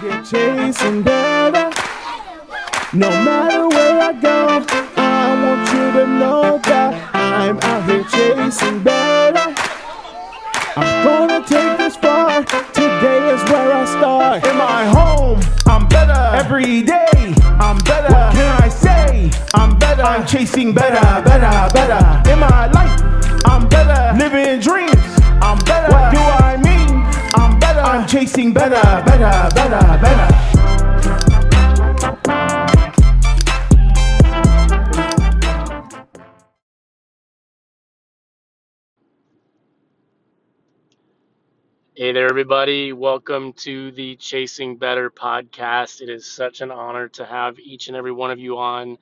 Get 0.00 0.24
chasing 0.24 1.02
better. 1.02 1.70
No 2.92 3.10
matter 3.10 3.68
where 3.68 4.00
I 4.00 4.12
go, 4.12 4.64
I 4.96 5.34
want 5.42 5.72
you 5.72 5.92
to 5.98 6.06
know 6.06 6.60
that 6.62 7.14
I'm 7.14 7.58
out 7.58 7.90
here 7.90 8.04
chasing 8.04 8.80
better. 8.84 9.52
I'm 10.76 11.04
gonna 11.04 11.44
take 11.44 11.78
this 11.78 11.96
far. 11.96 12.44
Today 12.44 13.34
is 13.34 13.42
where 13.50 13.72
I 13.72 13.84
start. 13.86 14.46
In 14.46 14.56
my 14.56 14.84
home, 14.86 15.40
I'm 15.66 15.88
better. 15.88 16.36
Every 16.36 16.82
day, 16.82 17.34
I'm 17.58 17.78
better. 17.78 18.14
What 18.14 18.34
can 18.34 18.62
I 18.62 18.68
say? 18.68 19.30
I'm 19.54 19.76
better. 19.80 20.02
I'm 20.02 20.24
chasing 20.24 20.72
better, 20.72 21.00
better, 21.24 21.74
better. 21.74 22.30
In 22.30 22.38
my 22.38 22.70
life, 22.70 23.02
I'm 23.46 23.68
better. 23.68 24.16
Living 24.16 24.60
dreams, 24.60 24.94
I'm 25.42 25.58
better. 25.64 25.90
What 25.92 26.12
do 26.12 26.20
I? 26.20 26.47
I'm 27.88 28.06
chasing 28.06 28.52
better, 28.52 28.82
better, 29.06 29.48
better, 29.54 29.98
better. 30.02 30.34
Hey 41.94 42.12
there, 42.12 42.28
everybody. 42.28 42.92
Welcome 42.92 43.54
to 43.54 43.90
the 43.92 44.16
Chasing 44.16 44.76
Better 44.76 45.08
podcast. 45.10 46.02
It 46.02 46.10
is 46.10 46.26
such 46.26 46.60
an 46.60 46.70
honor 46.70 47.08
to 47.08 47.24
have 47.24 47.58
each 47.58 47.88
and 47.88 47.96
every 47.96 48.12
one 48.12 48.30
of 48.30 48.38
you 48.38 48.58
on 48.58 48.98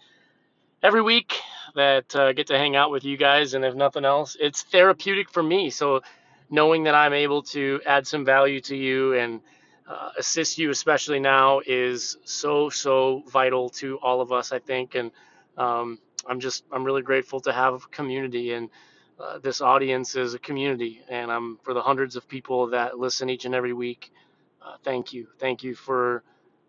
every 0.81 1.03
week 1.03 1.35
that 1.75 2.15
uh, 2.15 2.33
get 2.33 2.47
to 2.47 2.57
hang 2.57 2.77
out 2.77 2.93
with 2.93 3.03
you 3.03 3.17
guys. 3.17 3.55
And 3.55 3.65
if 3.65 3.75
nothing 3.75 4.05
else, 4.05 4.37
it's 4.39 4.63
therapeutic 4.63 5.29
for 5.29 5.43
me. 5.43 5.71
So, 5.71 6.03
knowing 6.51 6.85
that 6.85 6.95
I'm 6.95 7.13
able 7.13 7.43
to 7.43 7.81
add 7.87 8.07
some 8.07 8.25
value 8.25 8.61
to 8.63 8.77
you 8.77 9.15
and 9.15 9.41
uh, 9.89 10.11
assist 10.19 10.59
you, 10.59 10.71
especially 10.71 11.21
now, 11.21 11.61
is 11.67 12.17
so, 12.25 12.69
so 12.71 13.23
vital 13.29 13.69
to 13.71 13.99
all 13.99 14.21
of 14.21 14.33
us, 14.33 14.53
I 14.53 14.59
think. 14.59 14.95
And 14.95 15.11
um, 15.57 15.99
I'm 16.27 16.41
just, 16.41 16.65
I'm 16.73 16.85
really 16.85 17.03
grateful 17.03 17.41
to 17.41 17.53
have 17.53 17.91
community. 17.91 18.53
And 18.53 18.71
uh, 19.19 19.39
this 19.39 19.61
audience 19.61 20.15
is 20.17 20.35
a 20.35 20.39
community, 20.39 21.01
and 21.09 21.31
I'm 21.33 21.59
for 21.63 21.73
the 21.73 21.83
hundreds 21.83 22.17
of 22.17 22.29
people 22.29 22.69
that 22.69 22.99
listen 22.99 23.31
each 23.31 23.45
and 23.47 23.55
every 23.55 23.73
week. 23.73 24.13
Uh, 24.61 24.77
thank 24.85 25.13
you, 25.13 25.29
thank 25.39 25.63
you 25.63 25.75
for 25.75 26.23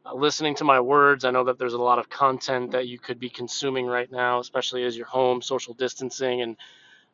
uh, 0.06 0.14
listening 0.14 0.56
to 0.56 0.64
my 0.64 0.80
words. 0.80 1.26
I 1.26 1.32
know 1.32 1.44
that 1.46 1.60
there's 1.60 1.74
a 1.74 1.82
lot 1.82 2.00
of 2.00 2.10
content 2.10 2.72
that 2.72 2.88
you 2.88 3.00
could 3.00 3.20
be 3.20 3.30
consuming 3.30 3.86
right 3.86 4.10
now, 4.10 4.40
especially 4.40 4.86
as 4.86 4.96
you're 4.96 5.08
home, 5.08 5.42
social 5.42 5.74
distancing, 5.74 6.42
and 6.42 6.58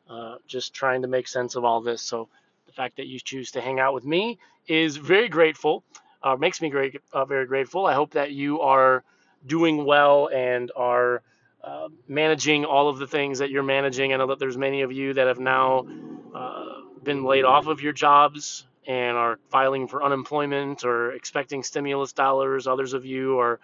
uh, 0.08 0.36
just 0.46 0.74
trying 0.74 1.02
to 1.02 1.08
make 1.08 1.26
sense 1.26 1.56
of 1.56 1.64
all 1.64 1.80
this. 1.80 2.02
So 2.02 2.28
fact 2.74 2.96
that 2.96 3.06
you 3.06 3.18
choose 3.18 3.52
to 3.52 3.60
hang 3.60 3.80
out 3.80 3.94
with 3.94 4.04
me 4.04 4.38
is 4.66 4.96
very 4.96 5.28
grateful. 5.28 5.84
Uh, 6.22 6.36
makes 6.36 6.60
me 6.62 6.70
great, 6.70 7.00
uh, 7.12 7.24
very 7.24 7.46
grateful. 7.46 7.86
I 7.86 7.94
hope 7.94 8.12
that 8.12 8.32
you 8.32 8.60
are 8.60 9.04
doing 9.46 9.84
well 9.84 10.28
and 10.32 10.72
are 10.74 11.22
uh, 11.62 11.88
managing 12.08 12.64
all 12.64 12.88
of 12.88 12.98
the 12.98 13.06
things 13.06 13.38
that 13.38 13.50
you're 13.50 13.62
managing. 13.62 14.12
I 14.12 14.16
know 14.16 14.26
that 14.28 14.38
there's 14.38 14.56
many 14.56 14.82
of 14.82 14.92
you 14.92 15.14
that 15.14 15.26
have 15.26 15.38
now 15.38 15.86
uh, 16.34 16.64
been 17.02 17.24
laid 17.24 17.44
off 17.44 17.66
of 17.66 17.80
your 17.80 17.92
jobs 17.92 18.66
and 18.86 19.16
are 19.16 19.38
filing 19.50 19.88
for 19.88 20.02
unemployment 20.02 20.84
or 20.84 21.12
expecting 21.12 21.62
stimulus 21.62 22.12
dollars. 22.12 22.66
Others 22.66 22.92
of 22.92 23.04
you 23.04 23.38
are 23.38 23.60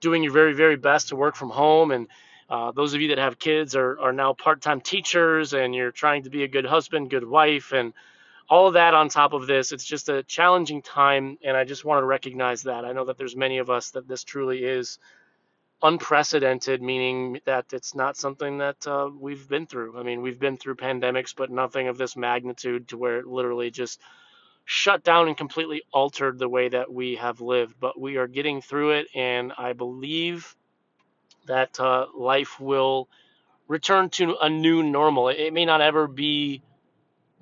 doing 0.00 0.22
your 0.22 0.32
very, 0.32 0.54
very 0.54 0.76
best 0.76 1.08
to 1.08 1.16
work 1.16 1.36
from 1.36 1.50
home. 1.50 1.90
And 1.90 2.08
uh, 2.48 2.72
those 2.72 2.94
of 2.94 3.00
you 3.00 3.08
that 3.08 3.18
have 3.18 3.38
kids 3.38 3.76
are, 3.76 3.98
are 4.00 4.12
now 4.12 4.34
part 4.34 4.60
time 4.60 4.80
teachers 4.80 5.54
and 5.54 5.74
you're 5.74 5.92
trying 5.92 6.24
to 6.24 6.30
be 6.30 6.44
a 6.44 6.48
good 6.48 6.66
husband, 6.66 7.10
good 7.10 7.26
wife, 7.26 7.72
and 7.72 7.92
all 8.52 8.66
of 8.66 8.74
that 8.74 8.92
on 8.92 9.08
top 9.08 9.32
of 9.32 9.46
this. 9.46 9.72
It's 9.72 9.82
just 9.82 10.10
a 10.10 10.22
challenging 10.24 10.82
time. 10.82 11.38
And 11.42 11.56
I 11.56 11.64
just 11.64 11.86
want 11.86 12.02
to 12.02 12.04
recognize 12.04 12.64
that. 12.64 12.84
I 12.84 12.92
know 12.92 13.06
that 13.06 13.16
there's 13.16 13.34
many 13.34 13.56
of 13.56 13.70
us 13.70 13.92
that 13.92 14.06
this 14.06 14.24
truly 14.24 14.62
is 14.62 14.98
unprecedented, 15.82 16.82
meaning 16.82 17.40
that 17.46 17.72
it's 17.72 17.94
not 17.94 18.18
something 18.18 18.58
that 18.58 18.86
uh, 18.86 19.08
we've 19.18 19.48
been 19.48 19.66
through. 19.66 19.98
I 19.98 20.02
mean, 20.02 20.20
we've 20.20 20.38
been 20.38 20.58
through 20.58 20.74
pandemics, 20.74 21.34
but 21.34 21.50
nothing 21.50 21.88
of 21.88 21.96
this 21.96 22.14
magnitude 22.14 22.88
to 22.88 22.98
where 22.98 23.20
it 23.20 23.26
literally 23.26 23.70
just 23.70 24.02
shut 24.66 25.02
down 25.02 25.28
and 25.28 25.36
completely 25.36 25.80
altered 25.90 26.38
the 26.38 26.46
way 26.46 26.68
that 26.68 26.92
we 26.92 27.14
have 27.14 27.40
lived. 27.40 27.76
But 27.80 27.98
we 27.98 28.18
are 28.18 28.26
getting 28.26 28.60
through 28.60 28.90
it, 28.90 29.06
and 29.14 29.54
I 29.56 29.72
believe 29.72 30.54
that 31.46 31.80
uh, 31.80 32.04
life 32.14 32.60
will 32.60 33.08
return 33.66 34.10
to 34.10 34.36
a 34.42 34.50
new 34.50 34.82
normal. 34.82 35.28
It 35.28 35.54
may 35.54 35.64
not 35.64 35.80
ever 35.80 36.06
be 36.06 36.60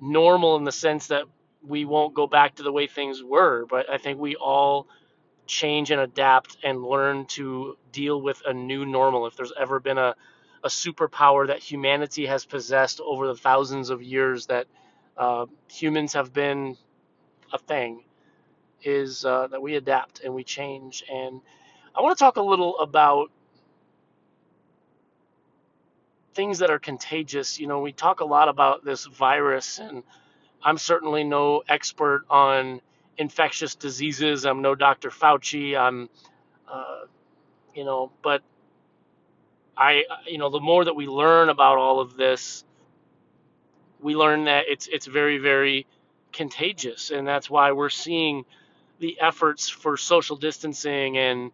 normal 0.01 0.57
in 0.57 0.65
the 0.65 0.71
sense 0.73 1.07
that 1.07 1.25
we 1.65 1.85
won't 1.85 2.15
go 2.15 2.27
back 2.27 2.55
to 2.55 2.63
the 2.63 2.71
way 2.71 2.87
things 2.87 3.23
were, 3.23 3.65
but 3.69 3.89
I 3.89 3.99
think 3.99 4.19
we 4.19 4.35
all 4.35 4.87
change 5.47 5.91
and 5.91 6.01
adapt 6.01 6.57
and 6.63 6.83
learn 6.83 7.25
to 7.25 7.77
deal 7.91 8.21
with 8.21 8.41
a 8.45 8.53
new 8.53 8.85
normal. 8.85 9.27
If 9.27 9.37
there's 9.37 9.53
ever 9.59 9.79
been 9.79 9.97
a, 9.97 10.15
a 10.63 10.69
superpower 10.69 11.47
that 11.47 11.59
humanity 11.59 12.25
has 12.27 12.45
possessed 12.45 13.01
over 13.01 13.27
the 13.27 13.35
thousands 13.35 13.89
of 13.89 14.01
years 14.03 14.47
that 14.47 14.67
uh, 15.17 15.45
humans 15.69 16.13
have 16.13 16.33
been 16.33 16.77
a 17.53 17.59
thing, 17.59 18.03
is 18.83 19.25
uh, 19.25 19.47
that 19.47 19.61
we 19.61 19.75
adapt 19.75 20.21
and 20.21 20.33
we 20.33 20.43
change. 20.43 21.03
And 21.11 21.41
I 21.95 22.01
want 22.01 22.17
to 22.17 22.21
talk 22.23 22.37
a 22.37 22.41
little 22.41 22.79
about 22.79 23.31
things 26.33 26.59
that 26.59 26.69
are 26.69 26.79
contagious. 26.79 27.59
You 27.59 27.67
know, 27.67 27.81
we 27.81 27.91
talk 27.91 28.21
a 28.21 28.25
lot 28.25 28.49
about 28.49 28.85
this 28.85 29.05
virus, 29.05 29.79
and 29.79 30.03
I'm 30.63 30.77
certainly 30.77 31.23
no 31.23 31.63
expert 31.67 32.25
on 32.29 32.81
infectious 33.17 33.75
diseases. 33.75 34.45
I'm 34.45 34.61
no 34.61 34.75
Dr. 34.75 35.09
Fauci. 35.09 35.77
I'm, 35.77 36.09
uh, 36.71 37.01
you 37.75 37.83
know, 37.83 38.11
but 38.21 38.41
I, 39.77 40.03
you 40.27 40.37
know, 40.37 40.49
the 40.49 40.59
more 40.59 40.85
that 40.85 40.95
we 40.95 41.07
learn 41.07 41.49
about 41.49 41.77
all 41.77 41.99
of 41.99 42.15
this, 42.15 42.63
we 43.99 44.15
learn 44.15 44.45
that 44.45 44.65
it's 44.67 44.87
it's 44.87 45.05
very 45.05 45.37
very 45.37 45.85
contagious, 46.33 47.11
and 47.11 47.27
that's 47.27 47.49
why 47.49 47.71
we're 47.71 47.89
seeing 47.89 48.45
the 48.99 49.19
efforts 49.19 49.69
for 49.69 49.97
social 49.97 50.35
distancing 50.37 51.17
and 51.17 51.51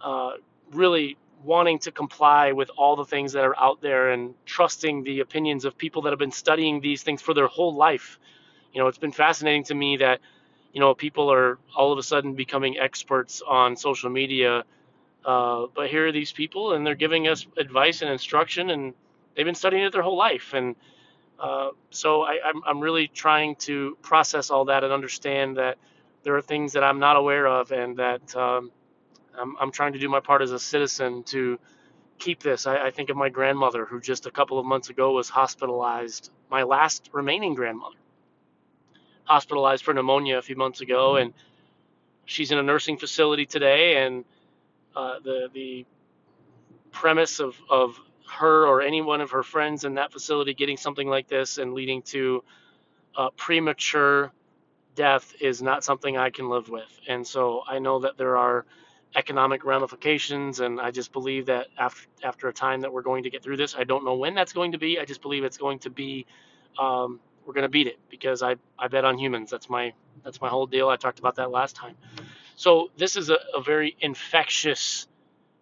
uh, 0.00 0.32
really 0.72 1.16
wanting 1.44 1.78
to 1.80 1.92
comply 1.92 2.52
with 2.52 2.70
all 2.76 2.96
the 2.96 3.04
things 3.04 3.32
that 3.32 3.44
are 3.44 3.58
out 3.58 3.80
there 3.80 4.10
and 4.10 4.34
trusting 4.46 5.04
the 5.04 5.20
opinions 5.20 5.64
of 5.64 5.78
people 5.78 6.02
that 6.02 6.10
have 6.10 6.18
been 6.18 6.32
studying 6.32 6.80
these 6.80 7.02
things 7.02 7.22
for 7.22 7.34
their 7.34 7.46
whole 7.46 7.74
life. 7.74 8.18
You 8.72 8.80
know, 8.80 8.88
it's 8.88 8.98
been 8.98 9.12
fascinating 9.12 9.64
to 9.64 9.74
me 9.74 9.98
that 9.98 10.20
you 10.72 10.80
know, 10.80 10.94
people 10.94 11.32
are 11.32 11.58
all 11.74 11.92
of 11.92 11.98
a 11.98 12.02
sudden 12.02 12.34
becoming 12.34 12.78
experts 12.78 13.42
on 13.46 13.76
social 13.76 14.10
media. 14.10 14.64
Uh, 15.24 15.66
but 15.74 15.90
here 15.90 16.06
are 16.08 16.12
these 16.12 16.32
people, 16.32 16.72
and 16.74 16.86
they're 16.86 16.94
giving 16.94 17.28
us 17.28 17.46
advice 17.56 18.02
and 18.02 18.10
instruction, 18.10 18.70
and 18.70 18.94
they've 19.34 19.44
been 19.44 19.54
studying 19.54 19.84
it 19.84 19.92
their 19.92 20.02
whole 20.02 20.16
life. 20.16 20.54
And 20.54 20.76
uh, 21.38 21.70
so 21.90 22.22
I, 22.22 22.38
I'm, 22.44 22.62
I'm 22.66 22.80
really 22.80 23.08
trying 23.08 23.56
to 23.56 23.98
process 24.02 24.50
all 24.50 24.66
that 24.66 24.84
and 24.84 24.92
understand 24.92 25.56
that 25.56 25.78
there 26.22 26.36
are 26.36 26.42
things 26.42 26.72
that 26.74 26.84
I'm 26.84 27.00
not 27.00 27.16
aware 27.16 27.46
of, 27.46 27.72
and 27.72 27.96
that 27.98 28.34
um, 28.36 28.70
I'm, 29.38 29.56
I'm 29.60 29.70
trying 29.72 29.92
to 29.94 29.98
do 29.98 30.08
my 30.08 30.20
part 30.20 30.42
as 30.42 30.52
a 30.52 30.58
citizen 30.58 31.22
to 31.24 31.58
keep 32.18 32.42
this. 32.42 32.66
I, 32.66 32.86
I 32.86 32.90
think 32.90 33.10
of 33.10 33.16
my 33.16 33.28
grandmother, 33.28 33.84
who 33.86 34.00
just 34.00 34.26
a 34.26 34.30
couple 34.30 34.58
of 34.58 34.66
months 34.66 34.90
ago 34.90 35.12
was 35.12 35.28
hospitalized, 35.28 36.30
my 36.50 36.62
last 36.62 37.10
remaining 37.12 37.54
grandmother 37.54 37.96
hospitalized 39.24 39.84
for 39.84 39.94
pneumonia 39.94 40.38
a 40.38 40.42
few 40.42 40.56
months 40.56 40.80
ago, 40.80 41.16
and 41.16 41.32
she's 42.24 42.50
in 42.50 42.58
a 42.58 42.62
nursing 42.62 42.96
facility 42.98 43.46
today. 43.46 44.04
And 44.04 44.24
uh, 44.96 45.20
the 45.22 45.48
the 45.52 45.86
premise 46.90 47.40
of 47.40 47.56
of 47.70 47.98
her 48.28 48.66
or 48.66 48.82
any 48.82 49.00
one 49.00 49.20
of 49.20 49.30
her 49.30 49.42
friends 49.42 49.84
in 49.84 49.94
that 49.94 50.12
facility 50.12 50.54
getting 50.54 50.76
something 50.76 51.08
like 51.08 51.28
this 51.28 51.58
and 51.58 51.74
leading 51.74 52.02
to 52.02 52.44
uh, 53.16 53.30
premature 53.36 54.32
death 54.94 55.34
is 55.40 55.62
not 55.62 55.84
something 55.84 56.16
I 56.16 56.30
can 56.30 56.48
live 56.48 56.68
with. 56.68 56.90
And 57.08 57.26
so 57.26 57.62
I 57.68 57.78
know 57.78 58.00
that 58.00 58.18
there 58.18 58.36
are 58.36 58.66
economic 59.16 59.64
ramifications, 59.64 60.60
and 60.60 60.80
I 60.80 60.90
just 60.90 61.12
believe 61.12 61.46
that 61.46 61.68
after 61.78 62.06
after 62.22 62.48
a 62.48 62.52
time 62.52 62.82
that 62.82 62.92
we're 62.92 63.02
going 63.02 63.24
to 63.24 63.30
get 63.30 63.42
through 63.42 63.56
this. 63.56 63.74
I 63.76 63.84
don't 63.84 64.04
know 64.04 64.14
when 64.14 64.34
that's 64.34 64.52
going 64.52 64.72
to 64.72 64.78
be. 64.78 64.98
I 64.98 65.04
just 65.04 65.22
believe 65.22 65.44
it's 65.44 65.58
going 65.58 65.80
to 65.80 65.90
be. 65.90 66.26
Um, 66.78 67.20
we're 67.46 67.54
going 67.54 67.62
to 67.62 67.68
beat 67.70 67.86
it 67.88 67.98
because 68.10 68.42
I, 68.42 68.56
I 68.78 68.88
bet 68.88 69.04
on 69.04 69.18
humans. 69.18 69.50
That's 69.50 69.68
my 69.68 69.92
that's 70.24 70.40
my 70.40 70.48
whole 70.48 70.66
deal. 70.66 70.88
I 70.88 70.96
talked 70.96 71.18
about 71.18 71.36
that 71.36 71.50
last 71.50 71.74
time. 71.74 71.96
So 72.56 72.90
this 72.96 73.16
is 73.16 73.30
a, 73.30 73.38
a 73.56 73.62
very 73.62 73.96
infectious 74.00 75.08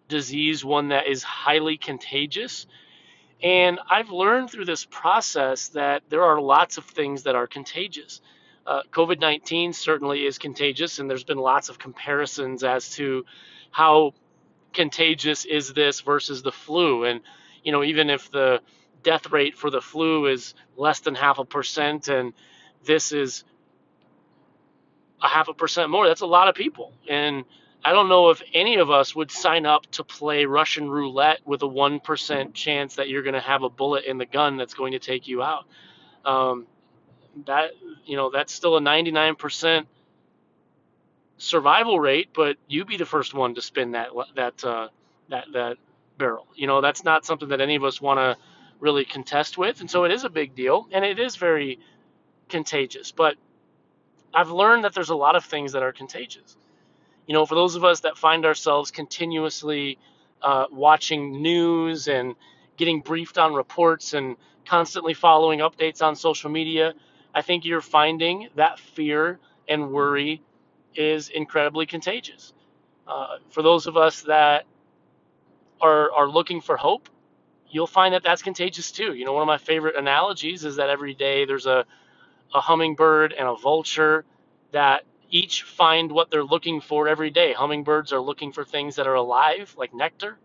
disease, 0.07 0.65
one 0.65 0.89
that 0.89 1.07
is 1.07 1.23
highly 1.23 1.77
contagious. 1.77 2.67
And 3.41 3.79
I've 3.89 4.09
learned 4.09 4.49
through 4.51 4.65
this 4.65 4.85
process 4.85 5.69
that 5.69 6.03
there 6.09 6.23
are 6.23 6.41
lots 6.41 6.77
of 6.77 6.85
things 6.85 7.23
that 7.23 7.35
are 7.35 7.47
contagious. 7.47 8.21
Uh, 8.69 8.83
COVID 8.91 9.19
19 9.19 9.73
certainly 9.73 10.27
is 10.27 10.37
contagious, 10.37 10.99
and 10.99 11.09
there's 11.09 11.23
been 11.23 11.39
lots 11.39 11.69
of 11.69 11.79
comparisons 11.79 12.63
as 12.63 12.91
to 12.91 13.25
how 13.71 14.13
contagious 14.73 15.45
is 15.45 15.73
this 15.73 16.01
versus 16.01 16.43
the 16.43 16.51
flu. 16.51 17.03
And, 17.03 17.21
you 17.63 17.71
know, 17.71 17.83
even 17.83 18.11
if 18.11 18.29
the 18.29 18.61
death 19.01 19.31
rate 19.31 19.57
for 19.57 19.71
the 19.71 19.81
flu 19.81 20.27
is 20.27 20.53
less 20.77 20.99
than 20.99 21.15
half 21.15 21.39
a 21.39 21.45
percent 21.45 22.09
and 22.09 22.33
this 22.85 23.11
is 23.11 23.43
a 25.23 25.27
half 25.27 25.47
a 25.47 25.53
percent 25.53 25.89
more 25.89 26.07
that's 26.07 26.21
a 26.21 26.25
lot 26.27 26.47
of 26.47 26.55
people 26.55 26.93
and 27.09 27.45
I 27.83 27.93
don't 27.93 28.09
know 28.09 28.29
if 28.29 28.41
any 28.53 28.75
of 28.75 28.91
us 28.91 29.15
would 29.15 29.31
sign 29.31 29.65
up 29.65 29.85
to 29.91 30.03
play 30.03 30.43
Russian 30.43 30.89
roulette 30.89 31.39
with 31.45 31.63
a 31.63 31.67
1% 31.67 32.53
chance 32.53 32.95
that 32.95 33.07
you're 33.07 33.23
going 33.23 33.35
to 33.35 33.39
have 33.39 33.63
a 33.63 33.69
bullet 33.69 34.03
in 34.03 34.17
the 34.17 34.25
gun 34.25 34.57
that's 34.57 34.73
going 34.73 34.91
to 34.91 34.99
take 34.99 35.29
you 35.29 35.41
out. 35.41 35.65
Um, 36.25 36.67
that, 37.45 37.71
you 38.09 38.17
know, 38.17 38.29
that's 38.29 38.53
still 38.53 38.77
a 38.77 38.81
99% 38.81 39.85
survival 41.37 41.99
rate, 41.99 42.29
but 42.33 42.57
you 42.67 42.85
be 42.85 42.97
the 42.97 43.05
first 43.05 43.33
one 43.33 43.55
to 43.55 43.61
spin 43.61 43.91
that, 43.91 44.09
that, 44.35 44.63
uh, 44.63 44.89
that, 45.29 45.45
that 45.53 45.77
barrel. 46.17 46.47
You 46.55 46.67
know, 46.67 46.81
that's 46.81 47.03
not 47.03 47.25
something 47.25 47.49
that 47.49 47.61
any 47.61 47.75
of 47.75 47.83
us 47.83 48.01
want 48.01 48.19
to 48.19 48.37
really 48.79 49.05
contest 49.05 49.57
with. 49.57 49.79
And 49.81 49.89
so 49.89 50.03
it 50.03 50.11
is 50.11 50.23
a 50.25 50.29
big 50.29 50.55
deal 50.55 50.87
and 50.91 51.05
it 51.05 51.19
is 51.19 51.37
very 51.37 51.79
contagious. 52.49 53.11
But 53.11 53.35
I've 54.33 54.51
learned 54.51 54.83
that 54.83 54.93
there's 54.93 55.09
a 55.09 55.15
lot 55.15 55.35
of 55.35 55.45
things 55.45 55.73
that 55.73 55.83
are 55.83 55.93
contagious 55.93 56.57
you 57.29 57.33
know, 57.33 57.45
for 57.45 57.53
those 57.53 57.75
of 57.75 57.85
us 57.85 57.99
that 57.99 58.17
find 58.17 58.43
ourselves 58.43 58.89
continuously 58.89 59.99
uh, 60.41 60.65
watching 60.71 61.43
news 61.43 62.07
and 62.07 62.33
getting 62.75 63.01
briefed 63.01 63.37
on 63.37 63.53
reports 63.53 64.15
and 64.15 64.35
constantly 64.65 65.13
following 65.13 65.59
updates 65.59 66.01
on 66.01 66.15
social 66.15 66.49
media, 66.49 66.95
I 67.33 67.41
think 67.41 67.65
you're 67.65 67.81
finding 67.81 68.49
that 68.55 68.79
fear 68.79 69.39
and 69.67 69.91
worry 69.91 70.41
is 70.95 71.29
incredibly 71.29 71.85
contagious. 71.85 72.53
Uh, 73.07 73.37
for 73.49 73.61
those 73.63 73.87
of 73.87 73.97
us 73.97 74.23
that 74.23 74.65
are, 75.81 76.11
are 76.13 76.29
looking 76.29 76.61
for 76.61 76.77
hope, 76.77 77.09
you'll 77.69 77.87
find 77.87 78.13
that 78.13 78.23
that's 78.23 78.41
contagious 78.41 78.91
too. 78.91 79.13
You 79.13 79.25
know, 79.25 79.33
one 79.33 79.43
of 79.43 79.47
my 79.47 79.57
favorite 79.57 79.95
analogies 79.95 80.65
is 80.65 80.77
that 80.77 80.89
every 80.89 81.13
day 81.13 81.45
there's 81.45 81.65
a, 81.67 81.85
a 82.53 82.61
hummingbird 82.61 83.33
and 83.33 83.47
a 83.47 83.55
vulture 83.55 84.25
that 84.71 85.03
each 85.31 85.63
find 85.63 86.11
what 86.11 86.31
they're 86.31 86.43
looking 86.43 86.81
for 86.81 87.07
every 87.07 87.31
day. 87.31 87.53
Hummingbirds 87.53 88.13
are 88.13 88.21
looking 88.21 88.51
for 88.51 88.65
things 88.65 88.95
that 88.97 89.07
are 89.07 89.15
alive, 89.15 89.75
like 89.77 89.93
nectar. 89.93 90.37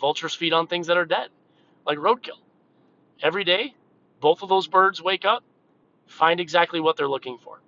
Vultures 0.00 0.34
feed 0.34 0.52
on 0.52 0.66
things 0.66 0.88
that 0.88 0.96
are 0.96 1.04
dead, 1.06 1.30
like 1.86 1.98
roadkill. 1.98 2.38
Every 3.22 3.44
day, 3.44 3.74
both 4.20 4.42
of 4.42 4.48
those 4.48 4.66
birds 4.68 5.02
wake 5.02 5.24
up, 5.24 5.44
find 6.12 6.40
exactly 6.40 6.80
what 6.80 6.96
they're 6.96 7.08
looking 7.08 7.38
for. 7.38 7.60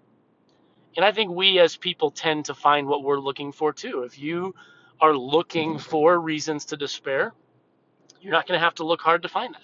And 0.96 1.05
I 1.05 1.12
think 1.12 1.31
we 1.31 1.58
as 1.58 1.76
people 1.76 2.11
tend 2.11 2.44
to 2.46 2.55
find 2.55 2.87
what 2.87 3.02
we're 3.02 3.19
looking 3.19 3.52
for 3.52 3.73
too. 3.73 4.02
If 4.02 4.19
you 4.19 4.55
are 5.00 5.17
looking 5.17 5.70
mm-hmm. 5.70 5.91
for 5.91 6.19
reasons 6.19 6.67
to 6.67 6.76
despair, 6.76 7.32
you're 8.20 8.32
not 8.32 8.46
going 8.46 8.58
to 8.58 8.64
have 8.64 8.76
to 8.76 8.85
look 8.85 9.00
hard 9.00 9.23
to 9.23 9.29
find 9.29 9.55
that. 9.55 9.62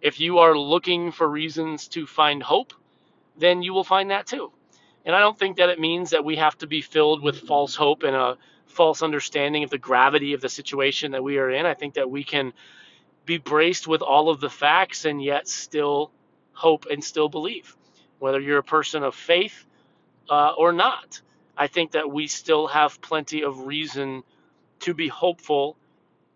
If 0.00 0.20
you 0.20 0.38
are 0.38 0.56
looking 0.56 1.12
for 1.12 1.28
reasons 1.28 1.88
to 1.88 2.06
find 2.06 2.42
hope, 2.42 2.74
then 3.38 3.62
you 3.62 3.72
will 3.72 3.84
find 3.84 4.10
that 4.10 4.26
too. 4.26 4.52
And 5.04 5.16
I 5.16 5.20
don't 5.20 5.38
think 5.38 5.56
that 5.56 5.68
it 5.68 5.80
means 5.80 6.10
that 6.10 6.24
we 6.24 6.36
have 6.36 6.58
to 6.58 6.66
be 6.66 6.80
filled 6.80 7.22
with 7.22 7.40
false 7.40 7.74
hope 7.74 8.02
and 8.02 8.14
a 8.14 8.36
false 8.66 9.02
understanding 9.02 9.64
of 9.64 9.70
the 9.70 9.78
gravity 9.78 10.32
of 10.32 10.40
the 10.40 10.48
situation 10.48 11.12
that 11.12 11.24
we 11.24 11.38
are 11.38 11.50
in. 11.50 11.66
I 11.66 11.74
think 11.74 11.94
that 11.94 12.10
we 12.10 12.24
can 12.24 12.52
be 13.24 13.38
braced 13.38 13.86
with 13.86 14.02
all 14.02 14.28
of 14.28 14.40
the 14.40 14.50
facts 14.50 15.04
and 15.04 15.22
yet 15.22 15.48
still 15.48 16.10
hope 16.52 16.86
and 16.90 17.02
still 17.02 17.28
believe, 17.28 17.76
whether 18.22 18.38
you're 18.38 18.58
a 18.58 18.62
person 18.62 19.02
of 19.02 19.16
faith 19.16 19.66
uh, 20.30 20.52
or 20.56 20.72
not. 20.72 21.20
I 21.58 21.66
think 21.66 21.90
that 21.90 22.08
we 22.08 22.28
still 22.28 22.68
have 22.68 23.00
plenty 23.00 23.42
of 23.42 23.66
reason 23.66 24.22
to 24.78 24.94
be 24.94 25.08
hopeful 25.08 25.76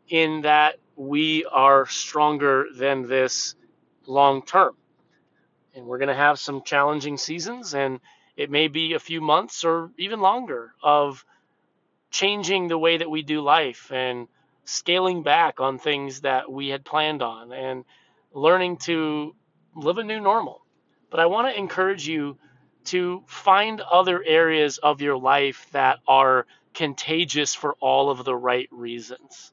in 0.09 0.41
that 0.41 0.81
we 0.97 1.45
are 1.45 1.87
stronger 1.87 2.67
than 2.77 3.07
this 3.07 3.55
long 4.05 4.43
term. 4.43 4.75
And 5.77 5.87
we're 5.87 5.99
going 5.99 6.09
to 6.09 6.15
have 6.17 6.41
some 6.41 6.63
challenging 6.65 7.19
seasons 7.19 7.73
and 7.73 8.01
it 8.37 8.51
may 8.51 8.67
be 8.67 8.95
a 8.95 8.99
few 8.99 9.21
months 9.21 9.65
or 9.65 9.93
even 9.97 10.21
longer 10.21 10.75
of 10.83 11.25
changing 12.11 12.67
the 12.67 12.79
way 12.79 12.97
that 12.97 13.09
we 13.09 13.23
do 13.23 13.43
life 13.43 13.93
and 13.93 14.27
scaling 14.65 15.23
back 15.23 15.61
on 15.61 15.79
things 15.79 16.23
that 16.23 16.51
we 16.51 16.67
had 16.67 16.85
planned 16.85 17.23
on 17.23 17.53
and 17.53 17.85
learning 18.33 18.79
to 18.79 19.37
live 19.77 19.99
a 19.99 20.03
new 20.03 20.19
normal. 20.19 20.66
But 21.17 21.23
I 21.23 21.27
want 21.29 21.49
to 21.49 21.59
encourage 21.59 22.07
you 22.07 22.37
to 22.93 23.23
find 23.27 23.81
other 23.81 24.23
areas 24.23 24.77
of 24.77 25.01
your 25.01 25.17
life 25.17 25.67
that 25.73 26.01
are 26.07 26.45
contagious 26.75 27.55
for 27.55 27.73
all 27.81 28.11
of 28.11 28.23
the 28.27 28.37
right 28.37 28.69
reasons. 28.71 29.51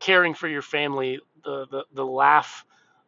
Caring 0.00 0.34
for 0.34 0.46
your 0.46 0.60
family, 0.60 1.20
the, 1.42 1.66
the, 1.70 1.84
the 1.94 2.04
laugh 2.04 2.66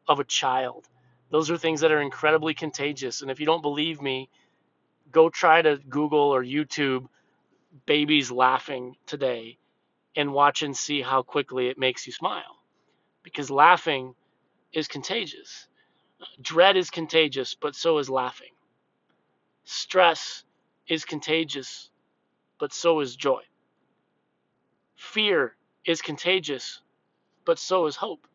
of 0.09 0.19
a 0.19 0.25
child. 0.25 0.89
Those 1.29 1.51
are 1.51 1.59
things 1.59 1.83
that 1.83 1.93
are 1.93 2.01
incredibly 2.01 2.55
contagious. 2.55 3.21
And 3.21 3.31
if 3.31 3.39
you 3.39 3.45
don't 3.45 3.61
believe 3.61 4.01
me, 4.01 4.31
go 5.13 5.29
try 5.29 5.61
to 5.61 5.77
Google 5.77 6.35
or 6.35 6.43
YouTube 6.43 7.07
babies 7.85 8.31
laughing 8.31 8.97
today 9.05 9.59
and 10.17 10.33
watch 10.33 10.63
and 10.63 10.75
see 10.75 11.03
how 11.03 11.21
quickly 11.21 11.69
it 11.69 11.77
makes 11.77 12.07
you 12.07 12.15
smile. 12.15 12.57
Because 13.23 13.51
laughing 13.51 14.15
is 14.73 14.89
contagious. 14.89 15.69
Dread 16.41 16.77
is 16.77 16.91
contagious, 16.91 17.55
but 17.55 17.75
so 17.75 17.99
is 17.99 18.11
laughing. 18.11 18.53
Stress 19.65 20.45
is 20.89 21.05
contagious, 21.05 21.91
but 22.59 22.73
so 22.73 23.01
is 23.01 23.17
joy. 23.17 23.43
Fear 24.97 25.57
is 25.85 26.01
contagious, 26.03 26.81
but 27.45 27.59
so 27.59 27.87
is 27.87 27.97
hope. 27.97 28.27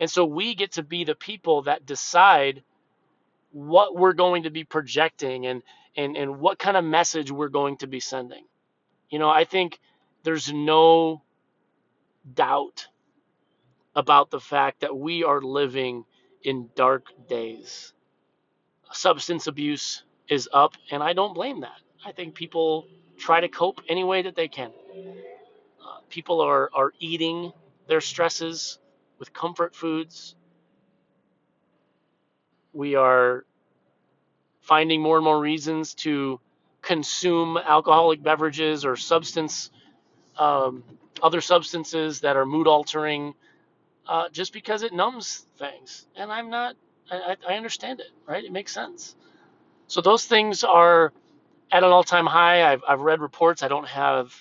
And 0.00 0.10
so 0.10 0.24
we 0.24 0.54
get 0.54 0.72
to 0.72 0.82
be 0.82 1.04
the 1.04 1.14
people 1.14 1.62
that 1.62 1.86
decide 1.86 2.62
what 3.50 3.96
we're 3.96 4.12
going 4.12 4.42
to 4.42 4.50
be 4.50 4.64
projecting 4.64 5.46
and 5.46 5.62
and 5.96 6.16
and 6.16 6.38
what 6.38 6.58
kind 6.58 6.76
of 6.76 6.84
message 6.84 7.30
we're 7.30 7.48
going 7.48 7.78
to 7.78 7.86
be 7.86 8.00
sending. 8.00 8.44
You 9.08 9.18
know, 9.18 9.30
I 9.30 9.44
think 9.44 9.80
there's 10.24 10.52
no 10.52 11.22
doubt 12.34 12.88
about 13.94 14.30
the 14.30 14.40
fact 14.40 14.80
that 14.80 14.96
we 14.96 15.24
are 15.24 15.40
living 15.40 16.04
in 16.46 16.70
dark 16.76 17.08
days. 17.28 17.92
Substance 18.92 19.48
abuse 19.48 20.04
is 20.28 20.48
up, 20.52 20.74
and 20.92 21.02
I 21.02 21.12
don't 21.12 21.34
blame 21.34 21.60
that. 21.60 21.80
I 22.04 22.12
think 22.12 22.36
people 22.36 22.86
try 23.18 23.40
to 23.40 23.48
cope 23.48 23.80
any 23.88 24.04
way 24.04 24.22
that 24.22 24.36
they 24.36 24.46
can. 24.46 24.70
Uh, 25.84 25.98
people 26.08 26.40
are, 26.40 26.70
are 26.72 26.92
eating 27.00 27.52
their 27.88 28.00
stresses 28.00 28.78
with 29.18 29.32
comfort 29.32 29.74
foods. 29.74 30.36
We 32.72 32.94
are 32.94 33.44
finding 34.60 35.02
more 35.02 35.16
and 35.16 35.24
more 35.24 35.40
reasons 35.40 35.94
to 35.94 36.38
consume 36.80 37.56
alcoholic 37.56 38.22
beverages 38.22 38.84
or 38.84 38.94
substance, 38.94 39.72
um, 40.38 40.84
other 41.20 41.40
substances 41.40 42.20
that 42.20 42.36
are 42.36 42.46
mood 42.46 42.68
altering, 42.68 43.34
uh, 44.08 44.28
just 44.30 44.52
because 44.52 44.82
it 44.82 44.92
numbs 44.92 45.46
things. 45.58 46.06
And 46.16 46.32
I'm 46.32 46.50
not, 46.50 46.76
I, 47.10 47.36
I 47.48 47.54
understand 47.54 48.00
it, 48.00 48.08
right? 48.26 48.44
It 48.44 48.52
makes 48.52 48.72
sense. 48.72 49.16
So 49.88 50.00
those 50.00 50.24
things 50.26 50.64
are 50.64 51.12
at 51.70 51.84
an 51.84 51.90
all 51.90 52.04
time 52.04 52.26
high. 52.26 52.70
I've, 52.72 52.82
I've 52.88 53.00
read 53.00 53.20
reports, 53.20 53.62
I 53.62 53.68
don't 53.68 53.88
have 53.88 54.32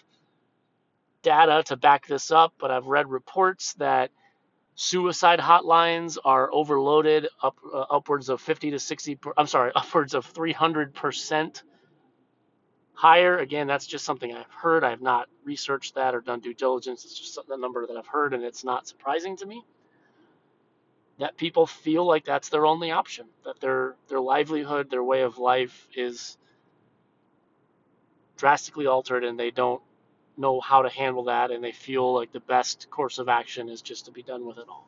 data 1.23 1.63
to 1.67 1.77
back 1.77 2.07
this 2.07 2.31
up, 2.31 2.53
but 2.59 2.71
I've 2.71 2.87
read 2.87 3.09
reports 3.09 3.73
that 3.75 4.11
Suicide 4.75 5.39
hotlines 5.39 6.17
are 6.25 6.49
overloaded 6.53 7.27
up 7.41 7.57
uh, 7.73 7.85
upwards 7.89 8.29
of 8.29 8.41
50 8.41 8.71
to 8.71 8.79
60 8.79 9.19
I'm 9.37 9.47
sorry, 9.47 9.71
upwards 9.75 10.13
of 10.13 10.31
300% 10.33 11.63
higher. 12.95 13.37
Again, 13.37 13.67
that's 13.67 13.85
just 13.87 14.05
something 14.05 14.33
I've 14.33 14.51
heard. 14.51 14.83
I 14.83 14.89
have 14.89 15.01
not 15.01 15.29
researched 15.43 15.95
that 15.95 16.15
or 16.15 16.21
done 16.21 16.39
due 16.39 16.53
diligence. 16.53 17.05
It's 17.05 17.17
just 17.17 17.39
a 17.49 17.57
number 17.57 17.85
that 17.85 17.95
I've 17.95 18.07
heard 18.07 18.33
and 18.33 18.43
it's 18.43 18.63
not 18.63 18.87
surprising 18.87 19.37
to 19.37 19.45
me 19.45 19.63
that 21.19 21.37
people 21.37 21.65
feel 21.65 22.05
like 22.05 22.25
that's 22.25 22.49
their 22.49 22.65
only 22.65 22.91
option, 22.91 23.25
that 23.45 23.59
their 23.59 23.95
their 24.09 24.19
livelihood, 24.19 24.89
their 24.89 25.03
way 25.03 25.21
of 25.21 25.37
life 25.37 25.87
is 25.95 26.37
drastically 28.37 28.87
altered 28.87 29.23
and 29.23 29.39
they 29.39 29.51
don't 29.51 29.81
know 30.37 30.59
how 30.59 30.81
to 30.81 30.89
handle 30.89 31.25
that 31.25 31.51
and 31.51 31.63
they 31.63 31.71
feel 31.71 32.13
like 32.13 32.31
the 32.33 32.41
best 32.41 32.89
course 32.89 33.19
of 33.19 33.29
action 33.29 33.69
is 33.69 33.81
just 33.81 34.05
to 34.05 34.11
be 34.11 34.23
done 34.23 34.45
with 34.45 34.57
it 34.57 34.65
all. 34.67 34.87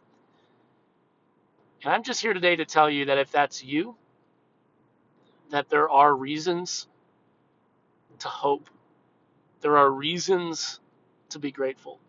And 1.84 1.94
I'm 1.94 2.04
just 2.04 2.22
here 2.22 2.34
today 2.34 2.58
to 2.58 2.66
tell 2.66 2.90
you 2.90 3.06
that 3.06 3.18
if 3.18 3.32
that's 3.32 3.64
you, 3.64 3.96
that 5.52 5.70
there 5.70 5.90
are 5.90 6.14
reasons 6.14 6.88
to 8.20 8.28
hope. 8.28 8.70
There 9.62 9.78
are 9.78 9.90
reasons 9.90 10.80
to 11.30 11.40
be 11.40 11.52
grateful. 11.52 12.00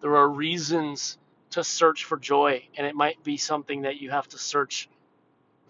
There 0.00 0.16
are 0.16 0.28
reasons 0.28 1.18
to 1.50 1.64
search 1.64 2.04
for 2.04 2.16
joy, 2.18 2.64
and 2.76 2.86
it 2.86 2.94
might 2.94 3.22
be 3.24 3.36
something 3.36 3.82
that 3.82 4.00
you 4.00 4.10
have 4.10 4.28
to 4.28 4.38
search 4.38 4.88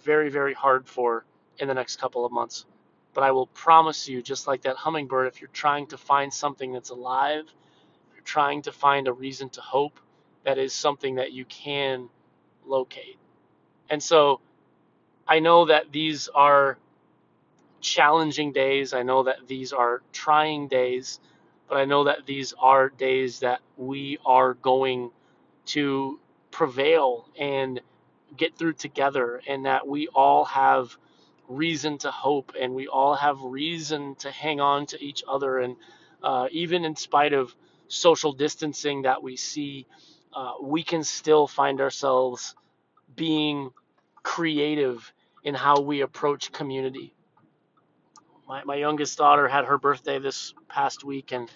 very, 0.03 0.31
very 0.31 0.55
hard 0.55 0.87
for 0.87 1.25
in 1.59 1.69
the 1.69 1.75
next 1.75 2.01
couple 2.01 2.25
of 2.25 2.33
months. 2.33 2.65
But 3.15 3.25
I 3.25 3.31
will 3.31 3.47
promise 3.47 4.09
you, 4.09 4.23
just 4.23 4.47
like 4.47 4.63
that 4.63 4.77
hummingbird, 4.77 5.29
if 5.29 5.41
you're 5.41 5.51
trying 5.53 5.87
to 5.89 5.97
find 5.97 6.33
something 6.33 6.73
that's 6.73 6.91
alive, 6.91 7.45
if 7.45 8.15
you're 8.17 8.25
trying 8.25 8.63
to 8.63 8.73
find 8.73 9.09
a 9.09 9.13
reason 9.13 9.49
to 9.51 9.61
hope, 9.61 9.99
that 10.45 10.59
is 10.59 10.73
something 10.73 11.17
that 11.17 11.33
you 11.33 11.45
can 11.45 12.09
locate. 12.67 13.19
And 13.91 14.03
so 14.03 14.41
I 15.27 15.41
know 15.41 15.67
that 15.67 15.93
these 15.93 16.29
are 16.29 16.79
challenging 17.81 18.53
days. 18.53 18.93
I 18.95 19.03
know 19.03 19.25
that 19.25 19.47
these 19.47 19.73
are 19.73 20.03
trying 20.13 20.69
days. 20.69 21.21
but 21.69 21.79
I 21.79 21.85
know 21.85 22.05
that 22.05 22.27
these 22.27 22.55
are 22.61 22.89
days 22.91 23.41
that 23.41 23.61
we 23.77 24.19
are 24.25 24.55
going 24.55 25.11
to 25.67 26.21
prevail 26.51 27.29
and 27.39 27.81
get 28.37 28.57
through 28.57 28.75
together, 28.75 29.41
and 29.47 29.67
that 29.67 29.87
we 29.87 30.09
all 30.09 30.45
have 30.47 30.97
reason 31.49 31.99
to 31.99 32.11
hope 32.11 32.53
and 32.61 32.75
we 32.75 32.89
all 32.89 33.15
have 33.15 33.41
reason 33.43 34.15
to 34.17 34.31
hang 34.31 34.61
on 34.61 34.87
to 34.87 35.03
each 35.03 35.23
other. 35.29 35.59
And 35.59 35.77
uh, 36.23 36.49
even 36.53 36.85
in 36.85 36.97
spite 36.97 37.33
of 37.33 37.55
social 37.89 38.33
distancing 38.33 39.03
that 39.03 39.23
we 39.23 39.37
see, 39.37 39.87
uh, 40.35 40.53
we 40.63 40.83
can 40.83 41.03
still 41.05 41.47
find 41.47 41.81
ourselves 41.81 42.55
being 43.17 43.71
creative 44.23 45.13
in 45.43 45.55
how 45.55 45.81
we 45.81 46.03
approach 46.03 46.53
community. 46.53 47.15
My, 48.49 48.65
my 48.65 48.77
youngest 48.77 49.19
daughter 49.19 49.47
had 49.47 49.67
her 49.67 49.77
birthday 49.77 50.19
this 50.19 50.55
past 50.69 51.05
week, 51.05 51.33
and 51.33 51.51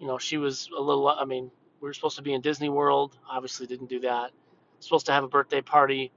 you 0.00 0.08
know 0.08 0.18
she 0.18 0.36
was 0.36 0.68
a 0.76 0.80
little. 0.80 1.08
I 1.08 1.24
mean, 1.24 1.50
we 1.80 1.88
were 1.88 1.94
supposed 1.94 2.16
to 2.16 2.22
be 2.22 2.34
in 2.34 2.40
Disney 2.40 2.68
World, 2.68 3.16
obviously 3.30 3.68
didn't 3.68 3.88
do 3.88 4.00
that. 4.00 4.32
Supposed 4.80 5.06
to 5.06 5.12
have 5.12 5.22
a 5.22 5.28
birthday 5.28 5.60
party, 5.60 6.10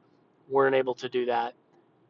weren't 0.49 0.75
able 0.75 0.95
to 0.95 1.07
do 1.07 1.25
that. 1.27 1.53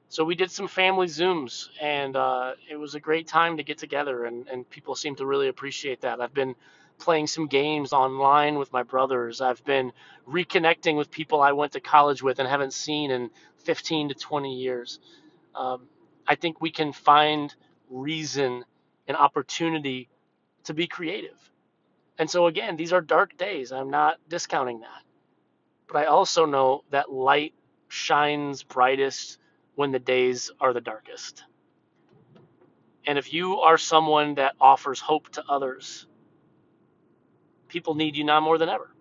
So 0.10 0.24
we 0.24 0.36
did 0.36 0.50
some 0.52 0.70
family 0.70 1.08
Zooms, 1.08 1.68
and 1.82 2.16
uh, 2.16 2.54
it 2.72 2.78
was 2.78 2.96
a 2.96 3.00
great 3.00 3.28
time 3.28 3.58
to 3.58 3.64
get 3.64 3.78
together, 3.78 4.24
and, 4.24 4.48
and 4.48 4.70
people 4.70 4.96
seem 4.96 5.18
to 5.18 5.26
really 5.26 5.50
appreciate 5.50 6.02
that. 6.02 6.22
I've 6.22 6.34
been 6.34 6.56
playing 7.00 7.28
some 7.28 7.48
games 7.48 7.92
online 7.92 8.58
with 8.58 8.72
my 8.72 8.84
brothers. 8.84 9.42
I've 9.42 9.64
been 9.66 9.92
reconnecting 10.26 10.96
with 10.96 11.12
people 11.12 11.42
I 11.42 11.52
went 11.52 11.74
to 11.74 11.82
college 11.82 12.24
with 12.24 12.40
and 12.40 12.48
haven't 12.48 12.74
seen 12.74 13.12
in 13.12 13.30
15 13.66 14.10
to 14.10 14.16
20 14.16 14.56
years. 14.56 15.00
Um, 15.54 15.88
I 16.26 16.36
think 16.36 16.62
we 16.62 16.72
can 16.72 16.94
find 16.94 17.54
reason 17.90 18.64
and 19.08 19.18
opportunity 19.18 20.10
to 20.66 20.74
be 20.74 20.88
creative. 20.88 21.38
And 22.18 22.30
so, 22.30 22.48
again, 22.48 22.76
these 22.76 22.94
are 22.94 23.02
dark 23.02 23.38
days. 23.38 23.72
I'm 23.72 23.90
not 23.90 24.18
discounting 24.28 24.82
that. 24.82 25.04
But 25.88 25.98
I 25.98 26.06
also 26.06 26.46
know 26.46 26.84
that 26.92 27.12
light 27.12 27.54
shines 27.88 28.64
brightest 28.64 29.38
when 29.76 29.92
the 29.92 30.00
days 30.00 30.52
are 30.60 30.74
the 30.74 30.82
darkest. 30.82 31.44
And 33.06 33.18
if 33.18 33.32
you 33.34 33.60
are 33.60 33.78
someone 33.78 34.36
that 34.36 34.56
offers 34.60 35.00
hope 35.00 35.30
to 35.30 35.44
others, 35.48 36.06
people 37.70 37.96
need 37.96 38.18
you 38.18 38.26
now 38.26 38.42
more 38.42 38.58
than 38.58 38.68
ever. 38.68 38.92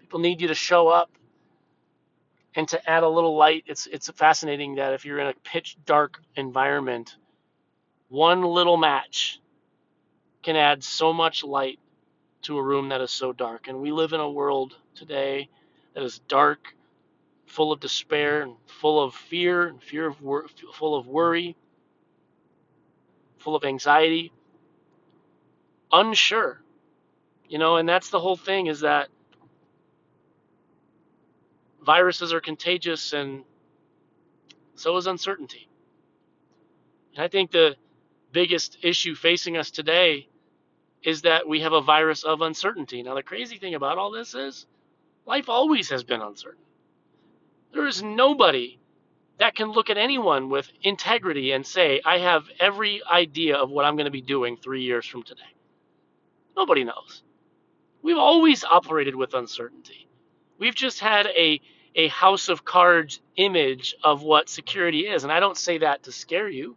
People 0.00 0.18
need 0.18 0.40
you 0.40 0.48
to 0.48 0.54
show 0.54 0.88
up 0.88 1.10
and 2.56 2.66
to 2.68 2.90
add 2.90 3.02
a 3.02 3.08
little 3.08 3.36
light. 3.36 3.64
It's 3.66 3.86
it's 3.86 4.10
fascinating 4.10 4.76
that 4.76 4.94
if 4.94 5.04
you're 5.04 5.20
in 5.20 5.28
a 5.28 5.34
pitch 5.44 5.76
dark 5.84 6.18
environment, 6.34 7.16
one 8.08 8.42
little 8.42 8.76
match 8.76 9.40
can 10.42 10.56
add 10.56 10.84
so 10.84 11.12
much 11.12 11.44
light 11.44 11.78
to 12.42 12.58
a 12.58 12.62
room 12.62 12.90
that 12.90 13.00
is 13.00 13.10
so 13.10 13.32
dark. 13.32 13.68
And 13.68 13.80
we 13.80 13.92
live 13.92 14.12
in 14.12 14.20
a 14.20 14.30
world 14.30 14.76
today 14.94 15.48
that 15.94 16.02
is 16.02 16.20
dark, 16.28 16.74
full 17.46 17.72
of 17.72 17.80
despair, 17.80 18.42
and 18.42 18.54
full 18.66 19.02
of 19.02 19.14
fear, 19.14 19.68
and 19.68 19.82
fear 19.82 20.06
of 20.06 20.20
wor- 20.22 20.46
full 20.74 20.94
of 20.94 21.06
worry, 21.06 21.56
full 23.38 23.56
of 23.56 23.64
anxiety, 23.64 24.32
unsure 25.92 26.60
you 27.48 27.58
know, 27.58 27.76
and 27.76 27.88
that's 27.88 28.10
the 28.10 28.18
whole 28.18 28.36
thing 28.36 28.66
is 28.66 28.80
that 28.80 29.08
viruses 31.84 32.32
are 32.32 32.40
contagious 32.40 33.12
and 33.12 33.44
so 34.74 34.96
is 34.96 35.06
uncertainty. 35.06 35.68
And 37.14 37.24
I 37.24 37.28
think 37.28 37.50
the 37.50 37.76
biggest 38.32 38.78
issue 38.82 39.14
facing 39.14 39.56
us 39.56 39.70
today 39.70 40.28
is 41.02 41.22
that 41.22 41.48
we 41.48 41.60
have 41.60 41.72
a 41.72 41.80
virus 41.80 42.24
of 42.24 42.40
uncertainty. 42.40 43.02
Now, 43.02 43.14
the 43.14 43.22
crazy 43.22 43.58
thing 43.58 43.74
about 43.74 43.98
all 43.98 44.10
this 44.10 44.34
is 44.34 44.66
life 45.24 45.48
always 45.48 45.90
has 45.90 46.04
been 46.04 46.20
uncertain. 46.20 46.64
There 47.72 47.86
is 47.86 48.02
nobody 48.02 48.78
that 49.38 49.54
can 49.54 49.70
look 49.70 49.90
at 49.90 49.98
anyone 49.98 50.48
with 50.48 50.70
integrity 50.82 51.52
and 51.52 51.66
say, 51.66 52.00
I 52.04 52.18
have 52.18 52.44
every 52.58 53.02
idea 53.04 53.56
of 53.56 53.70
what 53.70 53.84
I'm 53.84 53.96
going 53.96 54.06
to 54.06 54.10
be 54.10 54.22
doing 54.22 54.56
three 54.56 54.82
years 54.82 55.06
from 55.06 55.22
today. 55.22 55.42
Nobody 56.56 56.84
knows. 56.84 57.22
We've 58.02 58.16
always 58.16 58.64
operated 58.64 59.14
with 59.14 59.34
uncertainty. 59.34 60.08
We've 60.58 60.74
just 60.74 61.00
had 61.00 61.26
a 61.26 61.60
a 61.96 62.08
house 62.08 62.50
of 62.50 62.64
cards 62.64 63.20
image 63.36 63.96
of 64.04 64.22
what 64.22 64.48
security 64.48 65.06
is. 65.06 65.24
And 65.24 65.32
I 65.32 65.40
don't 65.40 65.56
say 65.56 65.78
that 65.78 66.02
to 66.04 66.12
scare 66.12 66.48
you. 66.48 66.76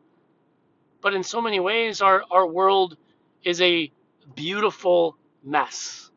But 1.01 1.13
in 1.13 1.23
so 1.23 1.41
many 1.41 1.59
ways 1.59 2.01
our, 2.01 2.23
our 2.29 2.45
world 2.45 2.97
is 3.43 3.61
a 3.61 3.91
beautiful 4.35 5.17
mess. 5.43 6.09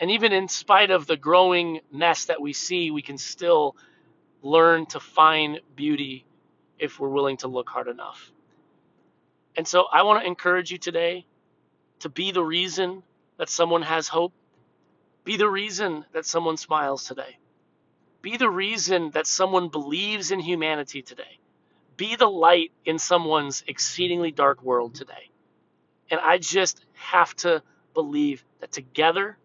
And 0.00 0.10
even 0.10 0.32
in 0.32 0.48
spite 0.48 0.90
of 0.90 1.06
the 1.06 1.16
growing 1.16 1.80
mess 1.92 2.26
that 2.26 2.40
we 2.40 2.52
see, 2.52 2.90
we 2.90 3.02
can 3.02 3.18
still 3.18 3.76
learn 4.42 4.86
to 4.86 5.00
find 5.00 5.60
beauty 5.76 6.24
if 6.78 6.98
we're 6.98 7.08
willing 7.08 7.36
to 7.38 7.48
look 7.48 7.68
hard 7.68 7.86
enough. 7.86 8.32
And 9.56 9.66
so 9.66 9.84
I 9.92 10.02
want 10.02 10.22
to 10.22 10.26
encourage 10.26 10.72
you 10.72 10.78
today 10.78 11.26
to 12.00 12.08
be 12.08 12.32
the 12.32 12.42
reason 12.42 13.02
that 13.38 13.48
someone 13.48 13.82
has 13.82 14.08
hope. 14.08 14.32
Be 15.24 15.36
the 15.36 15.48
reason 15.48 16.04
that 16.12 16.26
someone 16.26 16.56
smiles 16.56 17.04
today. 17.04 17.38
Be 18.22 18.36
the 18.36 18.50
reason 18.50 19.10
that 19.12 19.26
someone 19.26 19.68
believes 19.68 20.32
in 20.32 20.40
humanity 20.40 21.02
today. 21.02 21.38
Be 21.96 22.16
the 22.16 22.28
light 22.28 22.72
in 22.84 22.98
someone's 22.98 23.64
exceedingly 23.66 24.30
dark 24.32 24.62
world 24.62 24.94
today. 24.94 25.30
And 26.10 26.20
I 26.20 26.38
just 26.38 26.84
have 26.94 27.34
to 27.36 27.62
believe 27.94 28.44
that 28.60 28.72
together 28.72 29.36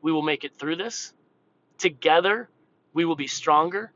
we 0.00 0.12
will 0.12 0.22
make 0.22 0.44
it 0.44 0.56
through 0.58 0.76
this. 0.76 1.12
Together 1.78 2.48
we 2.92 3.04
will 3.04 3.16
be 3.16 3.26
stronger. 3.26 3.92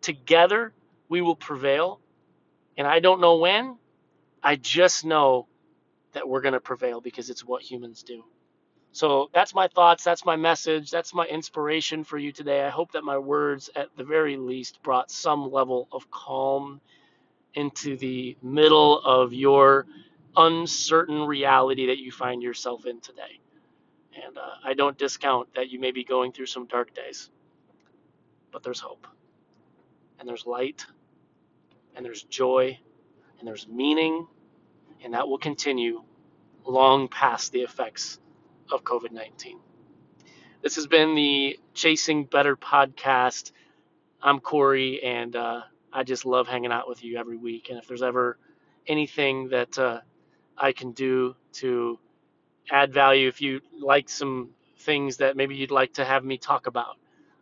Together 0.00 0.72
we 1.08 1.20
will 1.22 1.36
prevail. 1.36 2.00
And 2.76 2.86
I 2.86 3.00
don't 3.00 3.20
know 3.20 3.36
when. 3.36 3.76
I 4.42 4.56
just 4.56 5.04
know 5.04 5.46
that 6.12 6.28
we're 6.28 6.40
going 6.40 6.54
to 6.54 6.60
prevail 6.60 7.00
because 7.00 7.30
it's 7.30 7.44
what 7.44 7.62
humans 7.62 8.02
do. 8.02 8.24
So 8.92 9.28
that's 9.34 9.54
my 9.54 9.68
thoughts. 9.68 10.04
That's 10.04 10.24
my 10.24 10.36
message. 10.36 10.90
That's 10.90 11.12
my 11.12 11.26
inspiration 11.26 12.04
for 12.04 12.16
you 12.16 12.30
today. 12.30 12.64
I 12.64 12.70
hope 12.70 12.92
that 12.92 13.02
my 13.02 13.18
words, 13.18 13.68
at 13.74 13.88
the 13.96 14.04
very 14.04 14.36
least, 14.36 14.82
brought 14.82 15.10
some 15.10 15.50
level 15.50 15.88
of 15.90 16.10
calm 16.10 16.80
into 17.54 17.96
the 17.96 18.36
middle 18.42 19.00
of 19.00 19.32
your 19.32 19.86
uncertain 20.36 21.22
reality 21.22 21.86
that 21.86 21.98
you 21.98 22.10
find 22.10 22.42
yourself 22.42 22.86
in 22.86 23.00
today. 23.00 23.40
And 24.24 24.36
uh, 24.38 24.54
I 24.64 24.74
don't 24.74 24.96
discount 24.98 25.54
that 25.54 25.70
you 25.70 25.80
may 25.80 25.90
be 25.90 26.04
going 26.04 26.32
through 26.32 26.46
some 26.46 26.66
dark 26.66 26.94
days, 26.94 27.30
but 28.52 28.62
there's 28.62 28.80
hope, 28.80 29.06
and 30.18 30.28
there's 30.28 30.46
light, 30.46 30.86
and 31.96 32.04
there's 32.04 32.22
joy, 32.22 32.78
and 33.38 33.48
there's 33.48 33.66
meaning, 33.68 34.26
and 35.04 35.14
that 35.14 35.28
will 35.28 35.38
continue 35.38 36.02
long 36.64 37.08
past 37.08 37.52
the 37.52 37.60
effects 37.60 38.18
of 38.70 38.84
COVID 38.84 39.12
19. 39.12 39.58
This 40.62 40.76
has 40.76 40.86
been 40.86 41.14
the 41.14 41.58
Chasing 41.74 42.24
Better 42.24 42.56
podcast. 42.56 43.52
I'm 44.22 44.40
Corey, 44.40 45.02
and 45.02 45.36
uh, 45.36 45.62
I 45.94 46.02
just 46.02 46.26
love 46.26 46.48
hanging 46.48 46.72
out 46.72 46.88
with 46.88 47.04
you 47.04 47.16
every 47.16 47.36
week. 47.36 47.68
And 47.70 47.78
if 47.78 47.86
there's 47.86 48.02
ever 48.02 48.36
anything 48.86 49.48
that 49.50 49.78
uh, 49.78 50.00
I 50.58 50.72
can 50.72 50.92
do 50.92 51.36
to 51.54 51.98
add 52.70 52.92
value, 52.92 53.28
if 53.28 53.40
you 53.40 53.60
like 53.80 54.08
some 54.08 54.50
things 54.78 55.18
that 55.18 55.36
maybe 55.36 55.54
you'd 55.54 55.70
like 55.70 55.94
to 55.94 56.04
have 56.04 56.24
me 56.24 56.36
talk 56.36 56.66
about, 56.66 56.96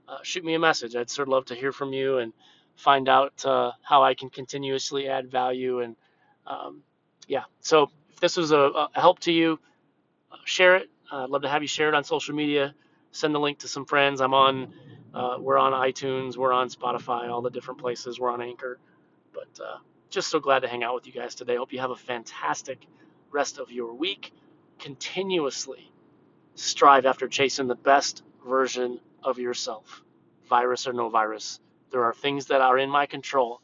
uh, 0.08 0.18
shoot 0.22 0.44
me 0.44 0.54
a 0.54 0.58
message. 0.58 0.94
I'd 0.94 1.10
sort 1.10 1.28
of 1.28 1.32
love 1.32 1.46
to 1.46 1.54
hear 1.54 1.72
from 1.72 1.92
you 1.92 2.18
and 2.18 2.32
find 2.76 3.08
out 3.08 3.44
uh, 3.46 3.72
how 3.82 4.02
I 4.02 4.14
can 4.14 4.28
continuously 4.30 5.08
add 5.08 5.30
value. 5.30 5.80
And 5.80 5.96
um, 6.46 6.82
yeah, 7.26 7.44
so 7.60 7.90
if 8.12 8.20
this 8.20 8.36
was 8.36 8.52
a, 8.52 8.58
a 8.58 8.90
help 8.94 9.20
to 9.20 9.32
you, 9.32 9.58
uh, 10.30 10.36
share 10.44 10.76
it, 10.76 10.90
I'd 11.10 11.30
love 11.30 11.42
to 11.42 11.48
have 11.48 11.62
you 11.62 11.68
share 11.68 11.88
it 11.88 11.94
on 11.94 12.04
social 12.04 12.34
media. 12.34 12.74
Send 13.12 13.34
the 13.34 13.40
link 13.40 13.60
to 13.60 13.68
some 13.68 13.84
friends. 13.84 14.20
I'm 14.20 14.34
on, 14.34 14.72
uh, 15.14 15.36
we're 15.38 15.58
on 15.58 15.72
iTunes, 15.72 16.36
we're 16.36 16.52
on 16.52 16.68
Spotify, 16.68 17.28
all 17.30 17.42
the 17.42 17.50
different 17.50 17.80
places. 17.80 18.18
We're 18.18 18.30
on 18.30 18.40
Anchor. 18.40 18.78
But 19.32 19.62
uh, 19.62 19.78
just 20.10 20.30
so 20.30 20.40
glad 20.40 20.60
to 20.60 20.68
hang 20.68 20.82
out 20.82 20.94
with 20.94 21.06
you 21.06 21.12
guys 21.12 21.34
today. 21.34 21.56
Hope 21.56 21.72
you 21.72 21.80
have 21.80 21.90
a 21.90 21.96
fantastic 21.96 22.86
rest 23.30 23.58
of 23.58 23.70
your 23.70 23.94
week. 23.94 24.32
Continuously 24.78 25.90
strive 26.54 27.06
after 27.06 27.28
chasing 27.28 27.66
the 27.66 27.74
best 27.74 28.22
version 28.46 29.00
of 29.22 29.38
yourself, 29.38 30.02
virus 30.48 30.86
or 30.86 30.92
no 30.92 31.08
virus. 31.08 31.60
There 31.90 32.04
are 32.04 32.14
things 32.14 32.46
that 32.46 32.60
are 32.60 32.78
in 32.78 32.90
my 32.90 33.06
control, 33.06 33.60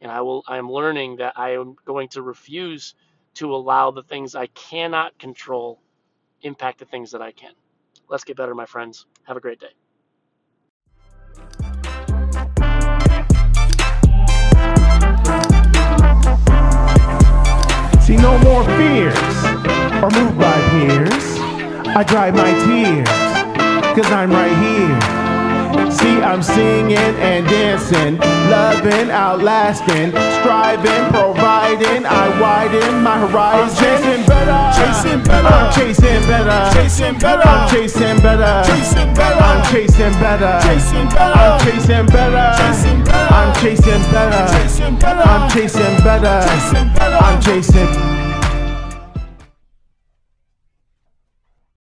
and 0.00 0.10
I 0.10 0.22
will. 0.22 0.44
I 0.48 0.58
am 0.58 0.70
learning 0.70 1.16
that 1.16 1.34
I 1.36 1.54
am 1.54 1.76
going 1.84 2.08
to 2.10 2.22
refuse 2.22 2.94
to 3.34 3.54
allow 3.54 3.90
the 3.90 4.02
things 4.02 4.34
I 4.34 4.46
cannot 4.46 5.18
control 5.18 5.80
impact 6.42 6.78
the 6.78 6.84
things 6.86 7.10
that 7.12 7.22
I 7.22 7.32
can. 7.32 7.52
Let's 8.08 8.24
get 8.24 8.36
better, 8.36 8.54
my 8.54 8.66
friends. 8.66 9.06
Have 9.24 9.36
a 9.36 9.40
great 9.40 9.60
day. 9.60 9.74
See 18.06 18.14
no 18.14 18.38
more 18.38 18.62
fears 18.78 19.18
or 20.00 20.10
moved 20.10 20.38
by 20.38 20.56
fears. 20.70 21.24
I 21.88 22.04
dry 22.06 22.30
my 22.30 22.52
tears, 22.64 23.08
cause 23.96 24.12
I'm 24.12 24.30
right 24.30 24.56
here. 24.62 25.25
See, 25.90 26.20
I'm 26.22 26.42
singing 26.42 26.96
and 26.96 27.46
dancing, 27.46 28.18
loving, 28.50 29.10
outlasting, 29.10 30.10
striving, 30.40 31.04
providing. 31.12 32.04
I 32.06 32.40
widen 32.40 33.02
my 33.02 33.18
horizon. 33.18 33.76
chasing 33.76 34.26
better, 34.26 34.60
chasing 34.76 35.22
better, 35.22 35.48
I'm 35.48 35.72
chasing 35.72 36.22
better, 36.28 36.60
chasing 36.74 37.18
better, 37.18 37.48
I'm 37.48 37.68
chasing 37.70 38.16
better, 38.22 38.62
chasing 38.66 39.14
better, 39.14 39.42
I'm 39.42 39.64
chasing 39.72 40.12
better, 40.20 40.60
chasing 40.62 41.08
better, 41.08 41.40
I'm 41.40 41.60
chasing 41.64 42.06
better, 42.06 42.46
chasing 42.58 43.04
better, 43.04 43.34
I'm 43.34 43.54
chasing 43.60 44.02
better, 44.12 44.42
chasing 44.52 44.96
better, 44.98 45.22
I'm 45.22 45.50
chasing 45.50 45.96
better, 46.04 46.36
chasing 46.48 46.88
better, 46.94 47.16
I'm 47.24 47.40
chasing 47.40 48.15